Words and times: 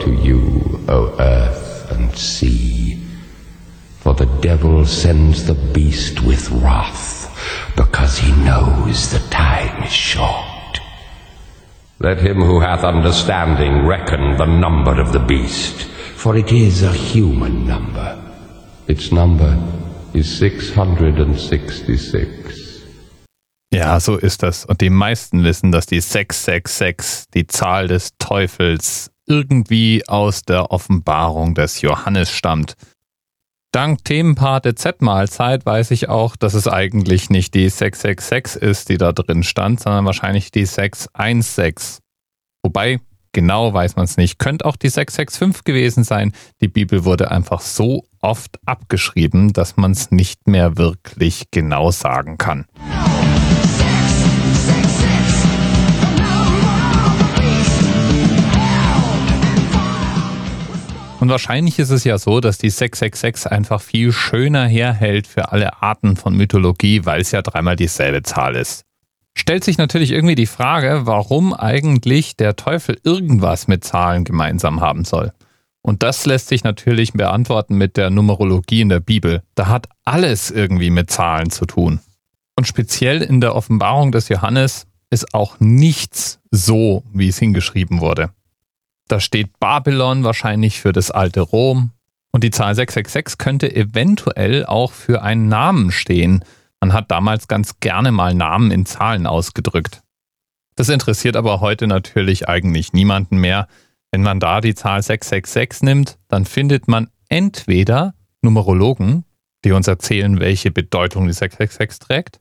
to 0.00 0.10
you, 0.10 0.80
O 0.88 1.14
earth 1.18 1.90
and 1.92 2.10
sea. 2.16 2.98
For 4.00 4.14
the 4.14 4.26
devil 4.40 4.86
sends 4.86 5.44
the 5.46 5.54
beast 5.74 6.22
with 6.22 6.50
wrath, 6.50 7.28
because 7.76 8.18
he 8.18 8.32
knows 8.44 9.10
the 9.10 9.18
time 9.30 9.82
is 9.82 9.92
short. 9.92 10.80
Let 11.98 12.18
him 12.18 12.40
who 12.40 12.60
hath 12.60 12.82
understanding 12.82 13.86
reckon 13.86 14.38
the 14.38 14.46
number 14.46 14.98
of 15.00 15.12
the 15.12 15.18
beast, 15.18 15.84
for 16.16 16.36
it 16.36 16.50
is 16.50 16.82
a 16.82 16.92
human 16.92 17.66
number. 17.66 18.16
Its 18.88 19.12
number 19.12 19.54
is 20.14 20.38
666. 20.38 22.40
Ja, 23.72 24.00
so 24.00 24.16
ist 24.16 24.42
das. 24.42 24.64
Und 24.64 24.80
die 24.80 24.90
meisten 24.90 25.44
wissen, 25.44 25.70
dass 25.70 25.86
die 25.86 26.00
666, 26.00 27.26
die 27.34 27.46
Zahl 27.46 27.86
des 27.86 28.10
Teufels, 28.18 29.12
irgendwie 29.30 30.02
aus 30.08 30.42
der 30.42 30.72
Offenbarung 30.72 31.54
des 31.54 31.80
Johannes 31.80 32.30
stammt. 32.30 32.74
Dank 33.72 34.04
Themenpate 34.04 34.74
Z-Mahlzeit 34.74 35.64
weiß 35.64 35.92
ich 35.92 36.08
auch, 36.08 36.34
dass 36.34 36.54
es 36.54 36.66
eigentlich 36.66 37.30
nicht 37.30 37.54
die 37.54 37.68
666 37.68 38.60
ist, 38.60 38.88
die 38.88 38.98
da 38.98 39.12
drin 39.12 39.44
stand, 39.44 39.78
sondern 39.78 40.04
wahrscheinlich 40.04 40.50
die 40.50 40.66
616. 40.66 42.02
Wobei, 42.64 42.98
genau 43.32 43.72
weiß 43.72 43.94
man 43.94 44.06
es 44.06 44.16
nicht. 44.16 44.40
Könnte 44.40 44.64
auch 44.64 44.74
die 44.74 44.88
665 44.88 45.62
gewesen 45.62 46.02
sein. 46.02 46.32
Die 46.60 46.68
Bibel 46.68 47.04
wurde 47.04 47.30
einfach 47.30 47.60
so 47.60 48.04
oft 48.20 48.58
abgeschrieben, 48.66 49.52
dass 49.52 49.76
man 49.76 49.92
es 49.92 50.10
nicht 50.10 50.48
mehr 50.48 50.76
wirklich 50.76 51.44
genau 51.52 51.92
sagen 51.92 52.38
kann. 52.38 52.66
Und 61.20 61.28
wahrscheinlich 61.28 61.78
ist 61.78 61.90
es 61.90 62.04
ja 62.04 62.16
so, 62.16 62.40
dass 62.40 62.56
die 62.56 62.70
666 62.70 63.52
einfach 63.52 63.82
viel 63.82 64.10
schöner 64.10 64.66
herhält 64.66 65.26
für 65.26 65.52
alle 65.52 65.82
Arten 65.82 66.16
von 66.16 66.34
Mythologie, 66.34 67.04
weil 67.04 67.20
es 67.20 67.30
ja 67.30 67.42
dreimal 67.42 67.76
dieselbe 67.76 68.22
Zahl 68.22 68.56
ist. 68.56 68.86
Stellt 69.36 69.62
sich 69.62 69.76
natürlich 69.76 70.12
irgendwie 70.12 70.34
die 70.34 70.46
Frage, 70.46 71.02
warum 71.04 71.52
eigentlich 71.52 72.36
der 72.36 72.56
Teufel 72.56 72.98
irgendwas 73.04 73.68
mit 73.68 73.84
Zahlen 73.84 74.24
gemeinsam 74.24 74.80
haben 74.80 75.04
soll. 75.04 75.32
Und 75.82 76.02
das 76.02 76.24
lässt 76.24 76.48
sich 76.48 76.64
natürlich 76.64 77.12
beantworten 77.12 77.76
mit 77.76 77.98
der 77.98 78.08
Numerologie 78.08 78.80
in 78.80 78.88
der 78.88 79.00
Bibel. 79.00 79.42
Da 79.54 79.68
hat 79.68 79.88
alles 80.06 80.50
irgendwie 80.50 80.90
mit 80.90 81.10
Zahlen 81.10 81.50
zu 81.50 81.66
tun. 81.66 82.00
Und 82.56 82.66
speziell 82.66 83.22
in 83.22 83.42
der 83.42 83.54
Offenbarung 83.54 84.10
des 84.10 84.30
Johannes 84.30 84.86
ist 85.10 85.34
auch 85.34 85.60
nichts 85.60 86.40
so, 86.50 87.04
wie 87.12 87.28
es 87.28 87.38
hingeschrieben 87.38 88.00
wurde. 88.00 88.30
Da 89.10 89.18
steht 89.18 89.58
Babylon 89.58 90.22
wahrscheinlich 90.22 90.80
für 90.80 90.92
das 90.92 91.10
alte 91.10 91.40
Rom. 91.40 91.90
Und 92.30 92.44
die 92.44 92.52
Zahl 92.52 92.76
666 92.76 93.38
könnte 93.38 93.74
eventuell 93.74 94.64
auch 94.64 94.92
für 94.92 95.22
einen 95.22 95.48
Namen 95.48 95.90
stehen. 95.90 96.44
Man 96.78 96.92
hat 96.92 97.10
damals 97.10 97.48
ganz 97.48 97.80
gerne 97.80 98.12
mal 98.12 98.34
Namen 98.34 98.70
in 98.70 98.86
Zahlen 98.86 99.26
ausgedrückt. 99.26 100.02
Das 100.76 100.88
interessiert 100.88 101.34
aber 101.34 101.60
heute 101.60 101.88
natürlich 101.88 102.48
eigentlich 102.48 102.92
niemanden 102.92 103.38
mehr. 103.38 103.66
Wenn 104.12 104.22
man 104.22 104.38
da 104.38 104.60
die 104.60 104.76
Zahl 104.76 105.02
666 105.02 105.82
nimmt, 105.82 106.18
dann 106.28 106.44
findet 106.44 106.86
man 106.86 107.10
entweder 107.28 108.14
Numerologen, 108.42 109.24
die 109.64 109.72
uns 109.72 109.88
erzählen, 109.88 110.38
welche 110.38 110.70
Bedeutung 110.70 111.26
die 111.26 111.32
666 111.32 111.98
trägt, 111.98 112.40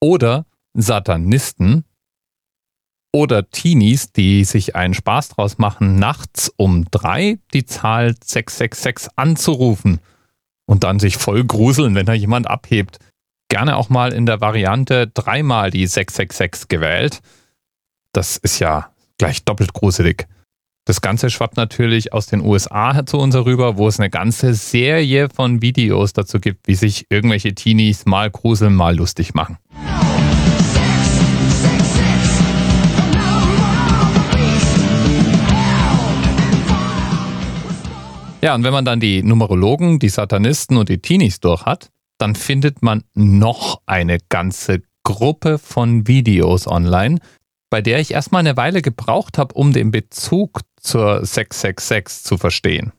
oder 0.00 0.46
Satanisten, 0.72 1.84
oder 3.14 3.48
Teenies, 3.48 4.10
die 4.10 4.42
sich 4.42 4.74
einen 4.74 4.92
Spaß 4.92 5.28
draus 5.28 5.56
machen, 5.56 6.00
nachts 6.00 6.52
um 6.56 6.84
drei 6.90 7.38
die 7.52 7.64
Zahl 7.64 8.16
666 8.20 9.12
anzurufen 9.14 10.00
und 10.66 10.82
dann 10.82 10.98
sich 10.98 11.16
voll 11.16 11.44
gruseln, 11.44 11.94
wenn 11.94 12.06
da 12.06 12.12
jemand 12.12 12.48
abhebt. 12.48 12.98
Gerne 13.48 13.76
auch 13.76 13.88
mal 13.88 14.12
in 14.12 14.26
der 14.26 14.40
Variante 14.40 15.06
dreimal 15.06 15.70
die 15.70 15.86
666 15.86 16.66
gewählt. 16.66 17.20
Das 18.10 18.36
ist 18.36 18.58
ja 18.58 18.90
gleich 19.16 19.44
doppelt 19.44 19.74
gruselig. 19.74 20.26
Das 20.84 21.00
Ganze 21.00 21.30
schwappt 21.30 21.56
natürlich 21.56 22.12
aus 22.12 22.26
den 22.26 22.40
USA 22.40 23.06
zu 23.06 23.18
uns 23.18 23.36
herüber, 23.36 23.76
wo 23.76 23.86
es 23.86 24.00
eine 24.00 24.10
ganze 24.10 24.54
Serie 24.54 25.28
von 25.28 25.62
Videos 25.62 26.14
dazu 26.14 26.40
gibt, 26.40 26.66
wie 26.66 26.74
sich 26.74 27.06
irgendwelche 27.10 27.54
Teenies 27.54 28.06
mal 28.06 28.28
gruseln, 28.28 28.74
mal 28.74 28.96
lustig 28.96 29.34
machen. 29.34 29.56
Ja, 38.44 38.54
und 38.54 38.62
wenn 38.62 38.74
man 38.74 38.84
dann 38.84 39.00
die 39.00 39.22
Numerologen, 39.22 39.98
die 39.98 40.10
Satanisten 40.10 40.76
und 40.76 40.90
die 40.90 40.98
Teenies 40.98 41.40
durch 41.40 41.64
hat, 41.64 41.90
dann 42.18 42.34
findet 42.34 42.82
man 42.82 43.02
noch 43.14 43.80
eine 43.86 44.18
ganze 44.28 44.82
Gruppe 45.02 45.56
von 45.56 46.06
Videos 46.06 46.66
online, 46.66 47.20
bei 47.70 47.80
der 47.80 48.00
ich 48.00 48.10
erstmal 48.10 48.40
eine 48.40 48.58
Weile 48.58 48.82
gebraucht 48.82 49.38
habe, 49.38 49.54
um 49.54 49.72
den 49.72 49.90
Bezug 49.90 50.60
zur 50.76 51.24
666 51.24 52.22
zu 52.22 52.36
verstehen. 52.36 52.92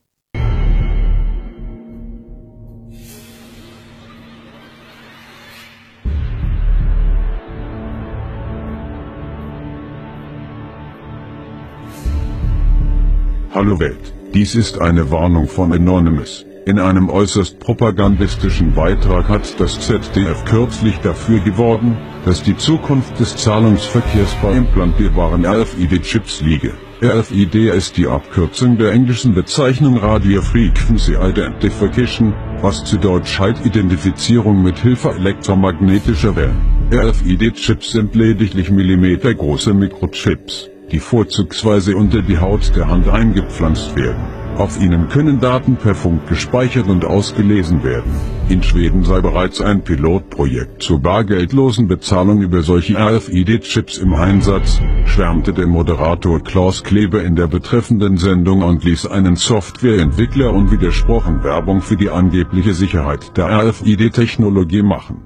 Hallo 13.54 13.80
Welt. 13.80 14.25
Dies 14.36 14.54
ist 14.54 14.82
eine 14.82 15.12
Warnung 15.12 15.48
von 15.48 15.72
Anonymous. 15.72 16.46
In 16.66 16.78
einem 16.78 17.10
äußerst 17.10 17.58
propagandistischen 17.58 18.74
Beitrag 18.74 19.30
hat 19.30 19.58
das 19.62 19.80
ZDF 19.80 20.44
kürzlich 20.44 20.98
dafür 20.98 21.40
geworben, 21.40 21.96
dass 22.26 22.44
die 22.44 22.58
Zukunft 22.58 23.18
des 23.18 23.38
Zahlungsverkehrs 23.38 24.36
bei 24.42 24.52
implantierbaren 24.58 25.46
RFID-Chips 25.46 26.42
liege. 26.42 26.74
RFID 27.02 27.56
ist 27.56 27.96
die 27.96 28.08
Abkürzung 28.08 28.78
der 28.78 28.92
englischen 28.92 29.34
Bezeichnung 29.34 29.96
Radio 29.96 30.42
Frequency 30.42 31.14
Identification, 31.14 32.34
was 32.62 32.84
zu 32.84 32.98
Deutsch 32.98 33.40
heißt 33.40 33.66
Identifizierung 33.66 34.62
mit 34.62 34.78
Hilfe 34.80 35.12
elektromagnetischer 35.12 36.36
Wellen. 36.36 36.90
RFID-Chips 36.92 37.92
sind 37.92 38.14
lediglich 38.16 38.70
millimetergroße 38.70 39.74
Mikrochips 39.74 40.72
die 40.92 41.00
vorzugsweise 41.00 41.96
unter 41.96 42.22
die 42.22 42.38
Haut 42.38 42.76
der 42.76 42.88
Hand 42.88 43.08
eingepflanzt 43.08 43.96
werden. 43.96 44.46
Auf 44.58 44.80
ihnen 44.80 45.10
können 45.10 45.42
Daten 45.42 45.76
per 45.76 45.96
Funk 45.96 46.28
gespeichert 46.28 46.88
und 46.88 47.04
ausgelesen 47.04 47.84
werden. 47.84 48.10
In 48.48 48.64
Schweden 48.64 49.04
sei 49.04 49.20
bereits 49.20 49.60
ein 49.60 49.84
Pilotprojekt 49.84 50.82
zur 50.82 51.02
bargeldlosen 51.02 51.90
Bezahlung 51.90 52.42
über 52.42 52.62
solche 52.62 52.98
RFID-Chips 52.98 53.98
im 53.98 54.14
Einsatz, 54.14 54.80
schwärmte 55.06 55.52
der 55.52 55.68
Moderator 55.68 56.42
Klaus 56.42 56.84
Kleber 56.84 57.22
in 57.22 57.36
der 57.36 57.48
betreffenden 57.48 58.16
Sendung 58.16 58.62
und 58.62 58.86
ließ 58.86 59.08
einen 59.08 59.36
Softwareentwickler 59.36 60.54
unwidersprochen 60.54 61.44
Werbung 61.44 61.82
für 61.82 61.98
die 61.98 62.10
angebliche 62.10 62.74
Sicherheit 62.74 63.36
der 63.36 63.50
RFID-Technologie 63.50 64.84
machen. 64.84 65.26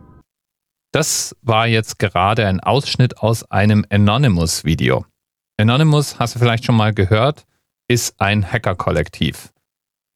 Das 0.92 1.36
war 1.44 1.68
jetzt 1.68 2.00
gerade 2.00 2.48
ein 2.48 2.60
Ausschnitt 2.60 3.20
aus 3.20 3.44
einem 3.52 3.86
Anonymous-Video. 3.92 5.06
Anonymous, 5.60 6.18
hast 6.20 6.36
du 6.36 6.40
vielleicht 6.40 6.64
schon 6.64 6.78
mal 6.78 6.94
gehört, 6.94 7.46
ist 7.90 8.22
ein 8.22 8.50
Hacker-Kollektiv. 8.50 9.52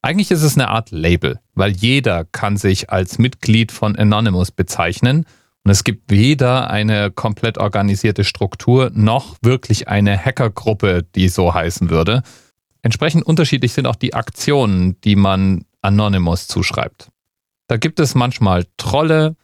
Eigentlich 0.01 0.31
ist 0.31 0.41
es 0.41 0.55
eine 0.55 0.69
Art 0.69 0.91
Label, 0.91 1.41
weil 1.53 1.71
jeder 1.71 2.23
kann 2.23 2.55
sich 2.55 2.89
als 2.89 3.17
Mitglied 3.17 3.73
von 3.73 3.97
Anonymous 3.97 4.51
bezeichnen 4.51 5.25
und 5.65 5.71
es 5.71 5.83
gibt 5.83 6.09
weder 6.09 6.69
eine 6.69 7.11
komplett 7.11 7.57
organisierte 7.57 8.23
Struktur 8.23 8.89
noch 8.93 9.35
wirklich 9.41 9.89
eine 9.89 10.17
Hackergruppe, 10.17 11.03
die 11.13 11.27
so 11.27 11.53
heißen 11.53 11.89
würde. 11.89 12.23
Entsprechend 12.81 13.25
unterschiedlich 13.25 13.73
sind 13.73 13.85
auch 13.85 13.97
die 13.97 14.13
Aktionen, 14.13 14.99
die 15.01 15.17
man 15.17 15.65
Anonymous 15.81 16.47
zuschreibt. 16.47 17.09
Da 17.67 17.75
gibt 17.75 17.99
es 17.99 18.15
manchmal 18.15 18.65
Trolle, 18.77 19.35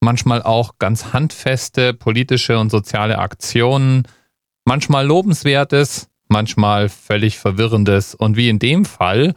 manchmal 0.00 0.42
auch 0.42 0.78
ganz 0.78 1.12
handfeste 1.12 1.92
politische 1.92 2.58
und 2.58 2.70
soziale 2.70 3.18
Aktionen, 3.18 4.08
manchmal 4.64 5.06
lobenswertes, 5.06 6.08
manchmal 6.28 6.88
völlig 6.88 7.38
verwirrendes 7.38 8.14
und 8.14 8.36
wie 8.36 8.48
in 8.48 8.58
dem 8.58 8.84
Fall 8.84 9.34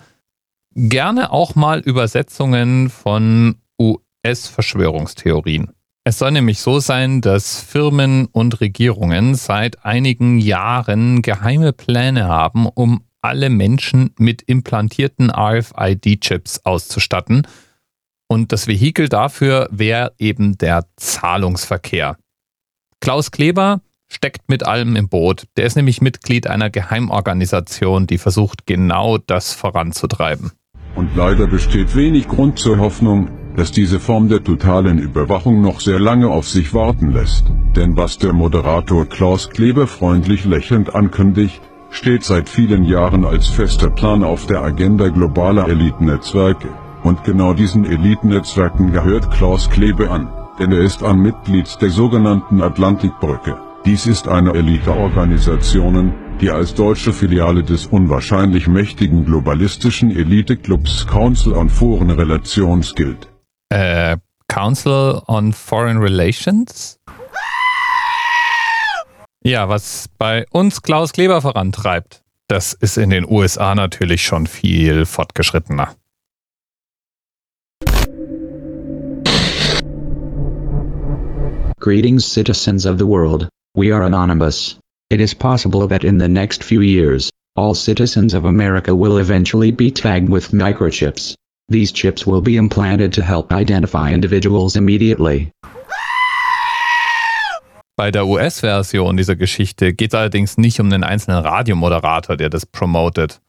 gerne 0.74 1.32
auch 1.32 1.56
mal 1.56 1.80
Übersetzungen 1.80 2.90
von 2.90 3.56
US-Verschwörungstheorien. 3.80 5.72
Es 6.04 6.20
soll 6.20 6.32
nämlich 6.32 6.60
so 6.60 6.80
sein, 6.80 7.20
dass 7.20 7.60
Firmen 7.60 8.28
und 8.28 8.62
Regierungen 8.62 9.36
seit 9.36 9.84
einigen 9.84 10.40
Jahren 10.40 11.22
geheime 11.22 11.74
Pläne 11.74 12.28
haben, 12.28 12.66
um 12.66 13.04
alle 13.22 13.50
Menschen 13.50 14.12
mit 14.18 14.42
implantierten 14.44 15.30
RFID-Chips 15.30 16.62
auszustatten. 16.64 17.46
Und 18.30 18.54
das 18.54 18.68
Vehikel 18.68 19.10
dafür 19.10 19.68
wäre 19.70 20.14
eben 20.18 20.58
der 20.58 20.86
Zahlungsverkehr. 20.96 22.18
Klaus 23.02 23.32
Kleber 23.32 23.82
steckt 24.07 24.50
mit 24.50 24.65
allem 24.65 24.95
im 24.95 25.09
Boot. 25.09 25.48
Der 25.57 25.65
ist 25.65 25.75
nämlich 25.75 26.01
Mitglied 26.01 26.48
einer 26.48 26.69
Geheimorganisation, 26.69 28.07
die 28.07 28.18
versucht 28.18 28.65
genau 28.65 29.18
das 29.18 29.54
voranzutreiben. 29.54 30.51
Und 30.95 31.15
leider 31.15 31.48
besteht 31.48 31.95
wenig 31.95 32.27
Grund 32.27 32.57
zur 32.57 32.80
Hoffnung, 32.80 33.30
dass 33.56 33.71
diese 33.71 34.00
Form 34.00 34.30
der 34.30 34.44
totalen 34.44 35.00
Überwachung 35.00 35.62
noch 35.62 35.80
sehr 35.80 36.00
lange 36.00 36.27
auf 36.30 36.48
sich 36.48 36.74
warten 36.74 37.12
lässt. 37.12 37.45
Denn 37.75 37.98
was 37.98 38.18
der 38.18 38.33
Moderator 38.33 39.06
Klaus 39.06 39.50
Kleber 39.50 39.88
freundlich 39.88 40.45
lächelnd 40.45 40.95
ankündigt, 40.95 41.62
steht 41.89 42.24
seit 42.24 42.50
vielen 42.50 42.83
Jahren 42.83 43.25
als 43.25 43.48
fester 43.48 43.89
Plan 43.89 44.24
auf 44.24 44.45
der 44.45 44.62
Agenda 44.62 45.09
globaler 45.09 45.68
Elitennetzwerke. 45.68 46.69
Und 47.04 47.24
genau 47.24 47.54
diesen 47.54 47.86
Elitennetzwerken 47.86 48.92
gehört 48.92 49.31
Klaus 49.31 49.69
Klebe 49.69 50.09
an, 50.09 50.30
denn 50.59 50.71
er 50.71 50.81
ist 50.81 51.04
ein 51.04 51.19
Mitglied 51.19 51.77
der 51.81 51.89
sogenannten 51.89 52.62
Atlantikbrücke. 52.62 53.67
Dies 53.88 54.06
ist 54.06 54.28
eine 54.28 54.54
Eliteorganisation, 54.54 56.13
die 56.42 56.51
als 56.51 56.75
deutsche 56.75 57.13
Filiale 57.13 57.63
des 57.63 57.86
unwahrscheinlich 57.86 58.68
mächtigen 58.68 59.24
globalistischen 59.24 60.12
Eliteclubs 60.12 61.07
Council 61.07 61.54
on 61.54 61.69
Foreign 61.69 62.10
Relations 62.10 62.94
gilt. 62.94 63.30
Äh, 63.69 64.18
Council 64.50 65.22
on 65.28 65.54
Foreign 65.54 66.00
Relations? 66.00 67.00
Ja, 69.42 69.69
was 69.69 70.10
bei 70.18 70.45
uns 70.51 70.81
Klaus 70.81 71.13
Kleber 71.13 71.42
vorantreibt, 71.42 72.24
das 72.50 72.74
ist 72.74 72.98
in 72.98 73.10
den 73.10 73.25
USA 73.25 73.74
natürlich 73.74 74.22
schon 74.22 74.48
viel 74.48 75.06
fortgeschrittener. 75.06 75.95
Greetings, 81.80 82.25
citizens 82.30 82.86
of 82.86 82.98
the 83.00 83.07
world. 83.07 83.48
We 83.78 83.92
are 83.92 84.02
anonymous. 84.02 84.76
It 85.12 85.22
is 85.22 85.36
possible 85.36 85.88
that 85.90 86.04
in 86.04 86.18
the 86.18 86.28
next 86.28 86.64
few 86.64 86.82
years, 86.82 87.30
all 87.56 87.76
citizens 87.76 88.34
of 88.34 88.44
America 88.44 88.96
will 88.96 89.20
eventually 89.20 89.70
be 89.70 89.92
tagged 89.92 90.30
with 90.30 90.52
microchips. 90.52 91.36
These 91.70 91.92
chips 91.92 92.26
will 92.26 92.42
be 92.42 92.58
implanted 92.58 93.14
to 93.14 93.22
help 93.22 93.54
identify 93.54 94.12
individuals 94.12 94.76
immediately. 94.76 95.52
Bei 97.96 98.10
der 98.10 98.26
US-Version 98.26 99.16
dieser 99.16 99.36
Geschichte 99.36 99.94
geht 99.94 100.12
es 100.12 100.16
allerdings 100.16 100.58
nicht 100.58 100.80
um 100.80 100.92
einen 100.92 101.04
einzelnen 101.04 101.44
Radiomoderator, 101.44 102.36
der 102.36 102.50
das 102.50 102.66
promotet, 102.66 103.42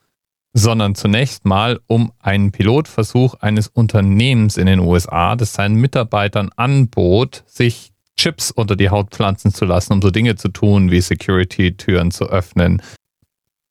sondern 0.52 0.94
zunächst 0.94 1.46
mal 1.46 1.80
um 1.86 2.12
einen 2.20 2.52
Pilotversuch 2.52 3.32
eines 3.40 3.68
Unternehmens 3.68 4.58
in 4.58 4.66
den 4.66 4.80
USA, 4.80 5.36
das 5.36 5.54
seinen 5.54 5.76
Mitarbeitern 5.76 6.50
anbot, 6.54 7.44
sich 7.46 7.92
Chips 8.18 8.50
unter 8.50 8.76
die 8.76 8.90
Haut 8.90 9.10
pflanzen 9.10 9.54
zu 9.54 9.64
lassen, 9.64 9.94
um 9.94 10.02
so 10.02 10.10
Dinge 10.10 10.36
zu 10.36 10.48
tun, 10.48 10.90
wie 10.90 11.00
Security-Türen 11.00 12.10
zu 12.10 12.26
öffnen, 12.26 12.82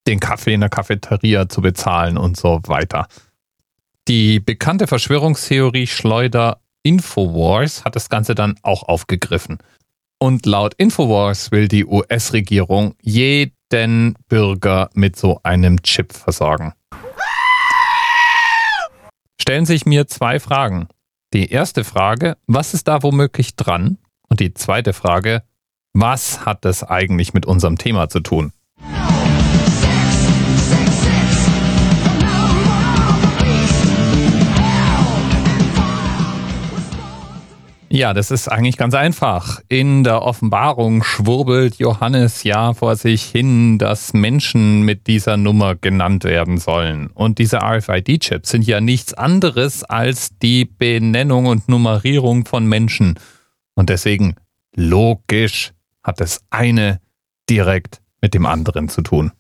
den 0.08 0.20
Kaffee 0.20 0.54
in 0.54 0.62
der 0.62 0.70
Cafeteria 0.70 1.50
zu 1.50 1.62
bezahlen 1.62 2.18
und 2.18 2.38
so 2.38 2.62
weiter. 2.66 3.08
Die 4.08 4.40
bekannte 4.40 4.88
Verschwörungstheorie 4.88 5.86
Schleuder 5.86 6.62
Infowars 6.82 7.84
hat 7.84 7.98
das 7.98 8.10
Ganze 8.10 8.34
dann 8.34 8.56
auch 8.62 8.84
aufgegriffen. 8.84 9.58
Und 10.20 10.46
laut 10.46 10.74
Infowars 10.76 11.52
will 11.52 11.68
die 11.68 11.86
US-Regierung 11.86 12.96
jeden 13.02 14.16
Bürger 14.30 14.90
mit 14.94 15.18
so 15.18 15.42
einem 15.44 15.82
Chip 15.84 16.14
versorgen. 16.14 16.74
Stellen 19.40 19.66
sich 19.66 19.86
mir 19.86 20.08
zwei 20.08 20.40
Fragen. 20.40 20.88
Die 21.34 21.52
erste 21.52 21.84
Frage, 21.84 22.38
was 22.48 22.74
ist 22.74 22.88
da 22.88 23.04
womöglich 23.04 23.58
dran? 23.58 23.98
Und 24.30 24.40
die 24.40 24.54
zweite 24.54 24.94
Frage, 24.94 25.44
was 25.94 26.46
hat 26.46 26.66
das 26.66 26.84
eigentlich 26.84 27.34
mit 27.34 27.46
unserem 27.46 27.78
Thema 27.78 28.10
zu 28.10 28.20
tun? 28.20 28.52
Ja, 37.90 38.14
das 38.14 38.32
ist 38.32 38.50
eigentlich 38.50 38.78
ganz 38.78 38.94
einfach. 38.94 39.62
In 39.70 40.04
der 40.04 40.22
Offenbarung 40.22 41.04
schwurbelt 41.04 41.78
Johannes 41.78 42.44
ja 42.44 42.74
vor 42.74 42.98
sich 42.98 43.24
hin, 43.24 43.78
dass 43.78 44.14
Menschen 44.14 44.82
mit 44.82 45.08
dieser 45.08 45.38
Nummer 45.38 45.74
genannt 45.74 46.26
werden 46.26 46.58
sollen. 46.58 47.08
Und 47.14 47.40
diese 47.40 47.60
RFID-Chips 47.64 48.50
sind 48.50 48.68
ja 48.68 48.82
nichts 48.82 49.14
anderes 49.14 49.86
als 49.86 50.38
die 50.38 50.66
Benennung 50.66 51.46
und 51.46 51.70
Nummerierung 51.70 52.46
von 52.46 52.68
Menschen. 52.68 53.18
Und 53.78 53.92
deswegen, 53.92 54.34
logisch, 54.76 55.72
hat 56.04 56.20
das 56.20 56.42
eine 56.50 57.00
direkt 57.48 58.02
mit 58.22 58.34
dem 58.34 58.48
anderen 58.48 58.90
zu 58.90 59.04
tun. 59.04 59.32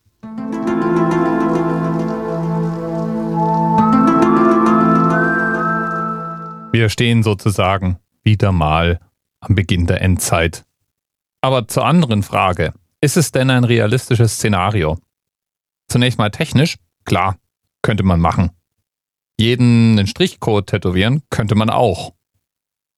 Wir 6.72 6.90
stehen 6.90 7.24
sozusagen 7.24 7.98
wieder 8.22 8.52
mal 8.52 9.00
am 9.40 9.56
Beginn 9.56 9.88
der 9.88 10.02
Endzeit. 10.04 10.66
Aber 11.42 11.68
zur 11.68 11.86
anderen 11.86 12.22
Frage, 12.22 12.74
ist 13.02 13.18
es 13.18 13.32
denn 13.32 13.50
ein 13.50 13.64
realistisches 13.64 14.36
Szenario? 14.36 15.00
Zunächst 15.88 16.20
mal 16.20 16.30
technisch, 16.30 16.78
klar, 17.06 17.40
könnte 17.82 18.04
man 18.04 18.20
machen. 18.20 18.52
Jeden 19.40 19.98
einen 19.98 20.06
Strichcode 20.06 20.68
tätowieren 20.68 21.24
könnte 21.32 21.56
man 21.56 21.72
auch. 21.72 22.14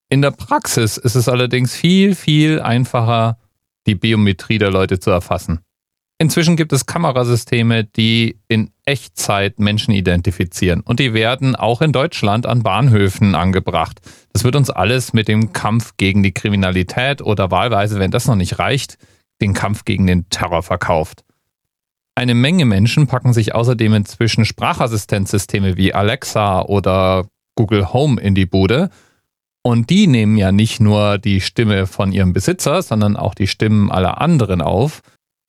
In 0.09 0.21
der 0.21 0.31
Praxis 0.31 0.97
ist 0.97 1.15
es 1.15 1.29
allerdings 1.29 1.75
viel, 1.75 2.15
viel 2.15 2.59
einfacher, 2.61 3.37
die 3.85 3.95
Biometrie 3.95 4.57
der 4.57 4.71
Leute 4.71 4.99
zu 4.99 5.11
erfassen. 5.11 5.59
Inzwischen 6.21 6.57
gibt 6.57 6.73
es 6.73 6.85
Kamerasysteme, 6.85 7.85
die 7.85 8.39
in 8.49 8.71
Echtzeit 8.85 9.59
Menschen 9.59 9.93
identifizieren. 9.93 10.81
Und 10.81 10.99
die 10.99 11.13
werden 11.13 11.55
auch 11.55 11.81
in 11.81 11.93
Deutschland 11.93 12.45
an 12.45 12.61
Bahnhöfen 12.61 13.35
angebracht. 13.35 14.01
Das 14.33 14.43
wird 14.43 14.57
uns 14.57 14.69
alles 14.69 15.13
mit 15.13 15.29
dem 15.29 15.53
Kampf 15.53 15.93
gegen 15.95 16.21
die 16.21 16.33
Kriminalität 16.33 17.21
oder 17.21 17.51
wahlweise, 17.51 17.99
wenn 17.99 18.11
das 18.11 18.27
noch 18.27 18.35
nicht 18.35 18.59
reicht, 18.59 18.97
den 19.41 19.53
Kampf 19.53 19.85
gegen 19.85 20.07
den 20.07 20.27
Terror 20.29 20.61
verkauft. 20.61 21.23
Eine 22.15 22.33
Menge 22.33 22.65
Menschen 22.65 23.07
packen 23.07 23.31
sich 23.31 23.55
außerdem 23.55 23.93
inzwischen 23.93 24.43
Sprachassistenzsysteme 24.43 25.77
wie 25.77 25.93
Alexa 25.93 26.63
oder 26.63 27.27
Google 27.55 27.93
Home 27.93 28.19
in 28.19 28.35
die 28.35 28.45
Bude. 28.45 28.89
Und 29.69 29.91
die 29.91 30.07
nehmen 30.07 30.35
ja 30.35 30.51
nicht 30.51 30.79
nur 30.79 31.19
die 31.19 31.41
Stimme 31.41 31.85
von 31.85 32.11
ihrem 32.11 32.33
Besitzer, 32.33 32.81
sondern 32.81 33.15
auch 33.15 33.35
die 33.35 33.45
Stimmen 33.45 33.91
aller 33.91 34.19
anderen 34.19 34.63
auf 34.63 35.01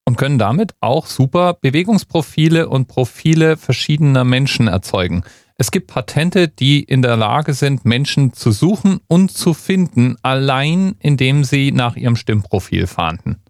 und 0.07 0.19
können 0.19 0.39
damit 0.39 0.75
auch 0.81 1.07
super 1.07 1.55
Bewegungsprofile 1.55 2.69
und 2.69 2.87
Profile 2.87 3.57
verschiedener 3.57 4.25
Menschen 4.25 4.69
erzeugen. 4.69 5.23
Es 5.57 5.71
gibt 5.71 5.87
Patente, 5.87 6.49
die 6.49 6.83
in 6.83 7.00
der 7.00 7.17
Lage 7.17 7.55
sind, 7.55 7.87
Menschen 7.87 8.35
zu 8.35 8.53
suchen 8.53 9.00
und 9.09 9.31
zu 9.31 9.55
finden, 9.55 10.17
allein 10.21 10.97
indem 10.99 11.43
sie 11.43 11.73
nach 11.73 11.97
ihrem 11.97 12.17
Stimmprofil 12.17 12.87
fahnden. 12.87 13.43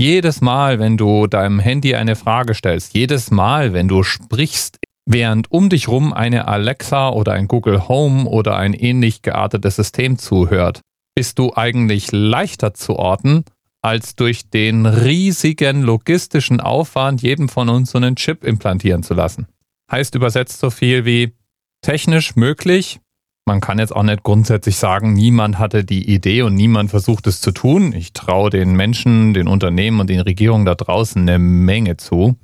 Jedes 0.00 0.40
Mal, 0.40 0.80
wenn 0.80 0.96
du 0.96 1.28
deinem 1.28 1.60
Handy 1.60 1.94
eine 1.94 2.16
Frage 2.16 2.54
stellst, 2.54 2.92
jedes 2.92 3.30
Mal, 3.30 3.72
wenn 3.72 3.86
du 3.86 4.02
sprichst, 4.02 4.78
während 5.08 5.50
um 5.50 5.70
dich 5.70 5.88
rum 5.88 6.12
eine 6.12 6.46
Alexa 6.46 7.08
oder 7.08 7.32
ein 7.32 7.48
Google 7.48 7.88
Home 7.88 8.28
oder 8.28 8.56
ein 8.56 8.74
ähnlich 8.74 9.22
geartetes 9.22 9.76
System 9.76 10.18
zuhört, 10.18 10.82
bist 11.14 11.38
du 11.38 11.52
eigentlich 11.54 12.12
leichter 12.12 12.74
zu 12.74 12.96
orten, 12.96 13.44
als 13.80 14.16
durch 14.16 14.50
den 14.50 14.86
riesigen 14.86 15.82
logistischen 15.82 16.60
Aufwand 16.60 17.22
jedem 17.22 17.48
von 17.48 17.68
uns 17.70 17.90
so 17.90 17.98
einen 17.98 18.16
Chip 18.16 18.44
implantieren 18.44 19.02
zu 19.02 19.14
lassen. 19.14 19.46
Heißt 19.90 20.14
übersetzt 20.14 20.60
so 20.60 20.68
viel 20.68 21.06
wie 21.06 21.32
technisch 21.80 22.36
möglich. 22.36 23.00
Man 23.46 23.62
kann 23.62 23.78
jetzt 23.78 23.96
auch 23.96 24.02
nicht 24.02 24.24
grundsätzlich 24.24 24.76
sagen, 24.76 25.14
niemand 25.14 25.58
hatte 25.58 25.84
die 25.84 26.12
Idee 26.12 26.42
und 26.42 26.54
niemand 26.54 26.90
versucht 26.90 27.26
es 27.26 27.40
zu 27.40 27.52
tun. 27.52 27.94
Ich 27.94 28.12
traue 28.12 28.50
den 28.50 28.74
Menschen, 28.74 29.32
den 29.32 29.48
Unternehmen 29.48 30.00
und 30.00 30.10
den 30.10 30.20
Regierungen 30.20 30.66
da 30.66 30.74
draußen 30.74 31.22
eine 31.22 31.38
Menge 31.38 31.96
zu. 31.96 32.36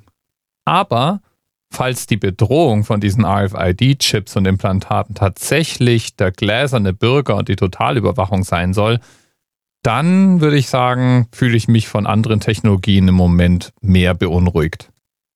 Aber 0.65 1.21
falls 1.75 2.07
die 2.07 2.17
Bedrohung 2.17 2.85
von 2.85 3.01
diesen 3.01 3.25
RFID-Chips 3.25 4.37
und 4.37 4.45
Implantaten 4.47 5.13
tatsächlich 5.13 6.15
der 6.15 6.31
gläserne 6.31 6.93
Bürger 6.93 7.35
und 7.35 7.49
die 7.49 7.57
Totalüberwachung 7.57 8.43
sein 8.43 8.73
soll, 8.73 8.99
dann 9.83 10.41
würde 10.41 10.57
ich 10.57 10.69
sagen, 10.69 11.27
fühle 11.31 11.57
ich 11.57 11.67
mich 11.67 11.87
von 11.87 12.07
anderen 12.07 12.39
Technologien 12.39 13.09
im 13.09 13.15
Moment 13.15 13.73
mehr 13.81 14.13
beunruhigt. 14.13 14.89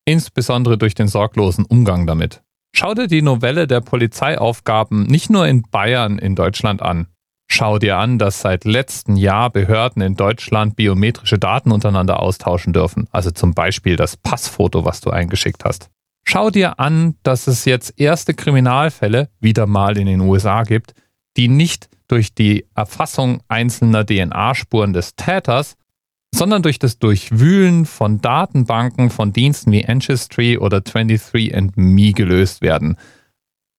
Insbesondere 0.05 0.77
durch 0.77 0.95
den 0.95 1.07
sorglosen 1.07 1.65
Umgang 1.65 2.07
damit. 2.07 2.41
Schau 2.73 2.93
dir 2.93 3.07
die 3.07 3.21
Novelle 3.21 3.67
der 3.67 3.81
Polizeiaufgaben 3.81 5.03
nicht 5.03 5.29
nur 5.29 5.45
in 5.45 5.63
Bayern 5.63 6.17
in 6.17 6.35
Deutschland 6.35 6.81
an. 6.81 7.07
Schau 7.51 7.79
dir 7.79 7.97
an, 7.97 8.17
dass 8.17 8.41
seit 8.41 8.63
letztem 8.63 9.17
Jahr 9.17 9.49
Behörden 9.49 10.01
in 10.01 10.15
Deutschland 10.15 10.75
biometrische 10.75 11.37
Daten 11.37 11.71
untereinander 11.71 12.21
austauschen 12.21 12.73
dürfen, 12.73 13.07
also 13.11 13.31
zum 13.31 13.53
Beispiel 13.53 13.97
das 13.97 14.17
Passfoto, 14.17 14.85
was 14.85 15.01
du 15.01 15.09
eingeschickt 15.09 15.65
hast. 15.65 15.89
Schau 16.31 16.51
dir 16.51 16.79
an, 16.79 17.15
dass 17.23 17.47
es 17.47 17.65
jetzt 17.65 17.99
erste 17.99 18.35
Kriminalfälle 18.35 19.29
wieder 19.39 19.65
mal 19.65 19.97
in 19.97 20.05
den 20.05 20.21
USA 20.21 20.61
gibt, 20.61 20.93
die 21.37 21.47
nicht 21.47 21.89
durch 22.07 22.35
die 22.35 22.67
Erfassung 22.75 23.41
einzelner 23.47 24.05
DNA-Spuren 24.05 24.93
des 24.93 25.15
Täters, 25.15 25.75
sondern 26.31 26.61
durch 26.61 26.77
das 26.77 26.99
Durchwühlen 26.99 27.87
von 27.87 28.21
Datenbanken 28.21 29.09
von 29.09 29.33
Diensten 29.33 29.71
wie 29.71 29.87
Ancestry 29.87 30.59
oder 30.59 30.77
23andMe 30.77 32.13
gelöst 32.13 32.61
werden. 32.61 32.97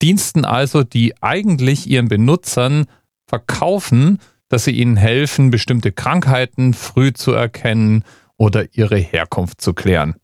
Diensten 0.03 0.45
also, 0.45 0.83
die 0.83 1.15
eigentlich 1.23 1.89
ihren 1.89 2.09
Benutzern 2.09 2.87
verkaufen, 3.29 4.19
dass 4.49 4.65
sie 4.65 4.73
ihnen 4.73 4.97
helfen, 4.97 5.53
bestimmte 5.53 5.93
Krankheiten 5.93 6.75
früh 6.75 7.13
zu 7.13 7.31
erkennen 7.31 8.03
oder 8.37 8.75
ihre 8.75 8.99
Herkunft 8.99 9.61
zu 9.61 9.73
klären. 9.73 10.17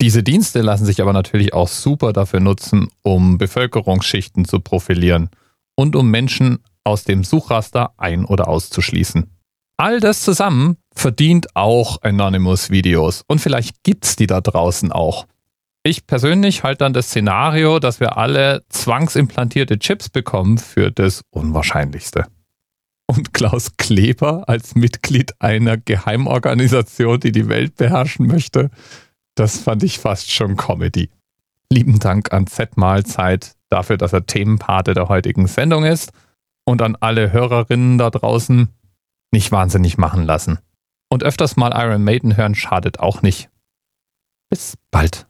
Diese 0.00 0.22
Dienste 0.22 0.62
lassen 0.62 0.86
sich 0.86 1.02
aber 1.02 1.12
natürlich 1.12 1.52
auch 1.52 1.68
super 1.68 2.14
dafür 2.14 2.40
nutzen, 2.40 2.88
um 3.02 3.36
Bevölkerungsschichten 3.36 4.46
zu 4.46 4.60
profilieren 4.60 5.28
und 5.74 5.94
um 5.94 6.10
Menschen 6.10 6.60
aus 6.84 7.04
dem 7.04 7.22
Suchraster 7.22 7.92
ein- 7.98 8.24
oder 8.24 8.48
auszuschließen. 8.48 9.30
All 9.76 10.00
das 10.00 10.22
zusammen 10.22 10.78
verdient 10.94 11.54
auch 11.54 12.00
Anonymous 12.02 12.70
Videos 12.70 13.24
und 13.26 13.40
vielleicht 13.40 13.82
gibt's 13.82 14.16
die 14.16 14.26
da 14.26 14.40
draußen 14.40 14.90
auch. 14.90 15.26
Ich 15.82 16.06
persönlich 16.06 16.62
halte 16.62 16.78
dann 16.78 16.92
das 16.92 17.08
Szenario, 17.08 17.78
dass 17.78 18.00
wir 18.00 18.16
alle 18.16 18.62
zwangsimplantierte 18.68 19.78
Chips 19.78 20.08
bekommen, 20.08 20.58
für 20.58 20.90
das 20.90 21.22
Unwahrscheinlichste. 21.30 22.26
Und 23.06 23.32
Klaus 23.32 23.76
Kleber 23.76 24.48
als 24.48 24.74
Mitglied 24.74 25.32
einer 25.40 25.78
Geheimorganisation, 25.78 27.20
die 27.20 27.32
die 27.32 27.48
Welt 27.48 27.76
beherrschen 27.76 28.26
möchte, 28.26 28.70
das 29.34 29.58
fand 29.58 29.82
ich 29.82 29.98
fast 29.98 30.30
schon 30.30 30.56
Comedy. 30.56 31.10
Lieben 31.70 31.98
Dank 31.98 32.32
an 32.32 32.46
Z-Mahlzeit 32.46 33.54
dafür, 33.68 33.96
dass 33.96 34.12
er 34.12 34.26
Themenpate 34.26 34.94
der 34.94 35.08
heutigen 35.08 35.46
Sendung 35.46 35.84
ist 35.84 36.12
und 36.64 36.82
an 36.82 36.96
alle 36.98 37.32
Hörerinnen 37.32 37.98
da 37.98 38.10
draußen 38.10 38.68
nicht 39.30 39.52
wahnsinnig 39.52 39.96
machen 39.96 40.24
lassen. 40.24 40.58
Und 41.08 41.22
öfters 41.24 41.56
mal 41.56 41.72
Iron 41.74 42.04
Maiden 42.04 42.36
hören 42.36 42.54
schadet 42.54 43.00
auch 43.00 43.22
nicht. 43.22 43.50
Bis 44.48 44.76
bald. 44.90 45.29